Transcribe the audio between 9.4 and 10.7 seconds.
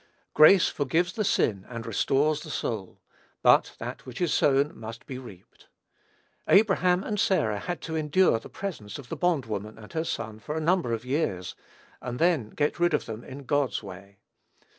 woman and her son for a